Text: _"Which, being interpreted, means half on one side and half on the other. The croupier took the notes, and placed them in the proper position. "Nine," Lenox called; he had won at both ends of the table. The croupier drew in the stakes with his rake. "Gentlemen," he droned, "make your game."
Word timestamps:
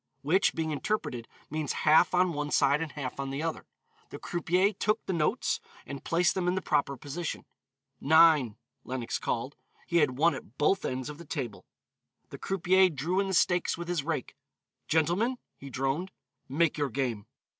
_"Which, 0.23 0.55
being 0.55 0.71
interpreted, 0.71 1.27
means 1.51 1.73
half 1.85 2.15
on 2.15 2.33
one 2.33 2.49
side 2.49 2.81
and 2.81 2.91
half 2.93 3.19
on 3.19 3.29
the 3.29 3.43
other. 3.43 3.67
The 4.09 4.17
croupier 4.17 4.73
took 4.73 5.05
the 5.05 5.13
notes, 5.13 5.59
and 5.85 6.03
placed 6.03 6.33
them 6.33 6.47
in 6.47 6.55
the 6.55 6.61
proper 6.63 6.97
position. 6.97 7.45
"Nine," 7.99 8.57
Lenox 8.83 9.19
called; 9.19 9.55
he 9.85 9.97
had 9.97 10.17
won 10.17 10.33
at 10.33 10.57
both 10.57 10.85
ends 10.85 11.07
of 11.07 11.19
the 11.19 11.23
table. 11.25 11.67
The 12.31 12.39
croupier 12.39 12.89
drew 12.89 13.19
in 13.19 13.27
the 13.27 13.35
stakes 13.35 13.77
with 13.77 13.87
his 13.87 14.03
rake. 14.03 14.33
"Gentlemen," 14.87 15.37
he 15.55 15.69
droned, 15.69 16.09
"make 16.49 16.79
your 16.79 16.89
game." 16.89 17.27